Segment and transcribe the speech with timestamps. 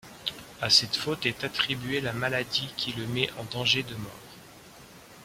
[0.61, 4.33] À cette faute est attribuée la maladie qui le met en danger de mort.